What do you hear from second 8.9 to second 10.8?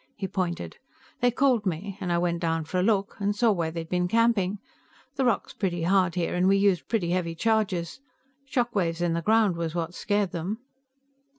in the ground was what scared them."